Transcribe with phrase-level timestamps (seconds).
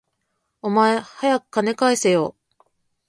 [0.63, 2.35] お前、はやく金返せよ